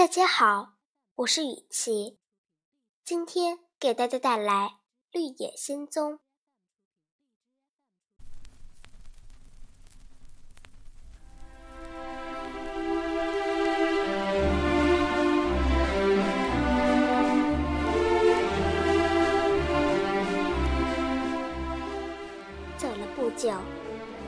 [0.00, 0.76] 大家好，
[1.14, 2.16] 我是雨琪，
[3.04, 4.52] 今天给大家带来
[5.12, 6.14] 《绿野仙踪》。
[22.78, 23.52] 走了不久，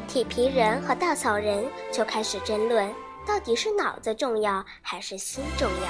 [0.07, 2.95] 铁皮人和稻草人就开始争论。
[3.27, 5.89] 到底是脑子重要还是心重要？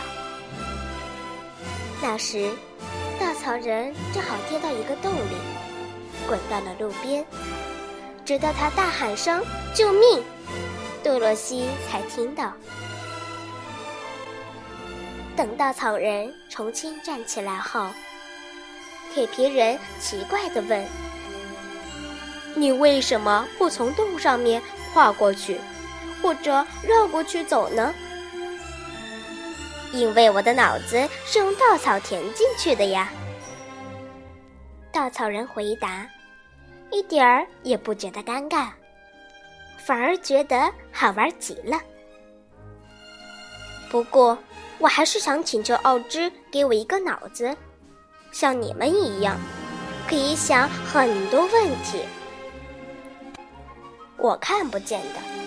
[2.01, 2.51] 那时，
[3.21, 5.37] 稻草人正好跌到一个洞里，
[6.27, 7.25] 滚到了路边。
[8.25, 9.43] 直到他大喊声
[9.75, 10.23] “救命”，
[11.03, 12.53] 杜罗西才听到。
[15.35, 17.89] 等稻草人重新站起来后，
[19.13, 20.87] 铁皮人奇怪地问
[22.55, 24.63] ：“你为什么不从洞上面
[24.93, 25.59] 跨过去？”
[26.23, 27.93] 或者绕过去走呢？
[29.93, 33.11] 因为我的脑子是用稻草填进去的呀。
[34.91, 36.07] 稻草人回答，
[36.91, 38.69] 一点儿也不觉得尴尬，
[39.85, 41.79] 反而觉得好玩极了。
[43.91, 44.39] 不过，
[44.79, 47.55] 我还是想请求奥芝给我一个脑子，
[48.33, 49.37] 像你们一样，
[50.09, 52.05] 可以想很多问题。
[54.17, 55.42] 我看不见的。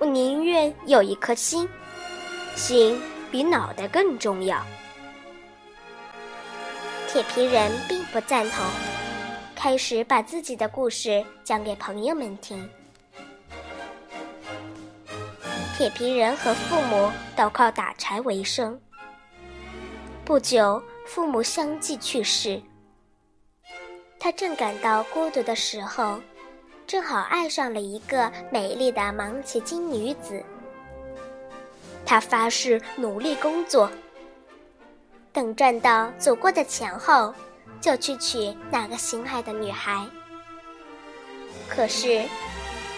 [0.00, 1.68] 我宁愿有一颗心，
[2.54, 4.64] 心比脑袋更重要。
[7.08, 8.64] 铁皮人并不赞同，
[9.56, 12.70] 开始把自己的故事讲给朋友们听。
[15.76, 18.80] 铁皮人和父母都靠打柴为生。
[20.24, 22.62] 不久，父母相继去世，
[24.20, 26.20] 他正感到孤独的时候。
[26.88, 30.42] 正好爱上了一个美丽的芒奇金女子，
[32.06, 33.90] 他发誓努力工作，
[35.30, 37.34] 等赚到足够的钱后，
[37.78, 40.02] 就去娶那个心爱的女孩。
[41.68, 42.22] 可是，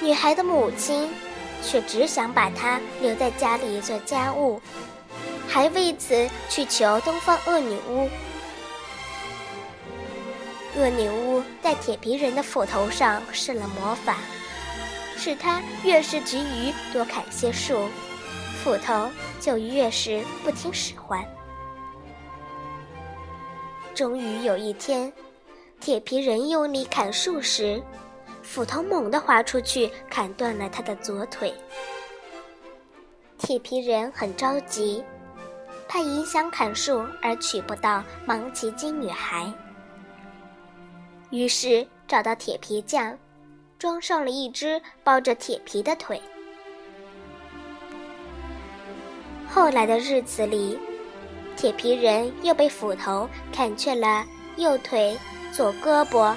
[0.01, 1.13] 女孩的母亲
[1.61, 4.63] 却只想把她留在家里做家务，
[5.49, 8.09] 还为此去求东方恶女巫。
[10.77, 14.19] 恶女巫在铁皮人的斧头上施了魔法，
[15.17, 17.89] 使他越是急于多砍些树，
[18.63, 19.11] 斧头
[19.41, 21.25] 就越是不听使唤。
[23.95, 25.13] 终于有一天，
[25.81, 27.83] 铁皮人用力砍树时，
[28.43, 31.53] 斧头猛地划出去，砍断了他的左腿。
[33.39, 35.03] 铁皮人很着急，
[35.89, 39.53] 怕影响砍树而娶不到芒奇金女孩。
[41.31, 43.17] 于是找到铁皮匠，
[43.79, 46.21] 装上了一只包着铁皮的腿。
[49.49, 50.79] 后来的日子里，
[51.57, 54.25] 铁皮人又被斧头砍去了
[54.57, 55.17] 右腿、
[55.53, 56.35] 左胳膊、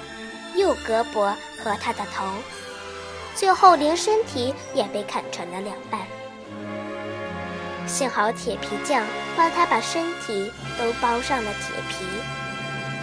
[0.56, 2.24] 右胳膊和他的头，
[3.34, 6.00] 最后连身体也被砍成了两半。
[7.86, 9.04] 幸好铁皮匠
[9.36, 12.04] 帮他把身体都包上了铁皮。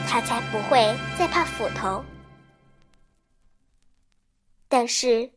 [0.07, 2.03] 他才不会再怕斧头。
[4.67, 5.29] 但是，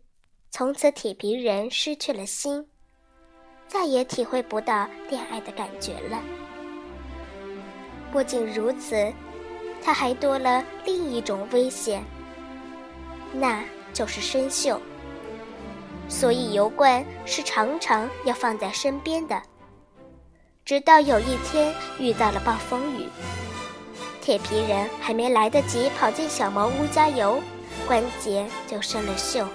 [0.51, 2.67] 从此铁皮人失去了心，
[3.67, 6.23] 再也体会不到恋爱的感觉了。
[8.13, 9.13] 不仅如此，
[9.83, 12.05] 他还多了另一种危险，
[13.33, 14.79] 那就是生锈。
[16.09, 19.43] 所以油罐是常常要放在身边的，
[20.65, 23.09] 直到有一天遇到了暴风雨。
[24.25, 27.43] 铁皮人还没来得及跑进小茅屋加油，
[27.87, 29.47] 关节就生了锈，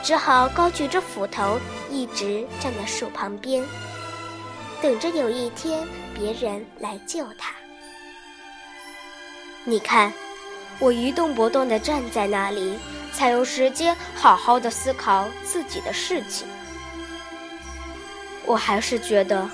[0.00, 1.58] 只好高举着斧头，
[1.90, 3.64] 一直站在树旁边，
[4.80, 7.52] 等着有一天别人来救他。
[9.64, 10.12] 你看，
[10.78, 12.78] 我一动不动地站在那里，
[13.12, 16.46] 才有时间好好的思考自己的事情。
[18.46, 19.50] 我还是觉得，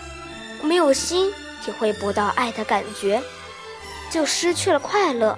[0.61, 1.33] 没有心，
[1.65, 3.23] 体会不到爱的感觉。
[4.15, 5.37] 就失去了快乐。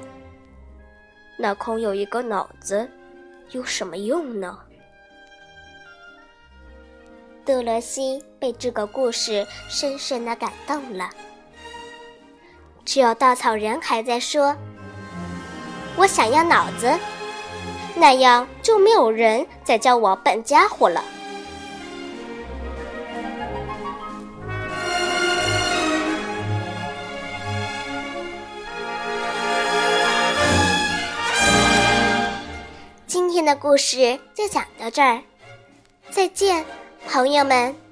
[1.38, 2.86] 那空有一个脑子，
[3.52, 4.58] 有什么用呢？
[7.42, 11.08] 德罗西被这个故事深深的感动了。
[12.84, 14.54] 只有稻草人还在说
[15.96, 16.92] ：“我想要脑子，
[17.94, 21.02] 那样就没有人再叫我笨家伙了。”
[33.46, 35.22] 的故事就讲到这儿，
[36.10, 36.64] 再见，
[37.08, 37.85] 朋友们。